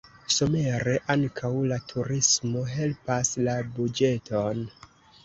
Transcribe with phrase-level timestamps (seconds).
[0.35, 4.65] Somere ankaŭ la turismo helpas la buĝeton.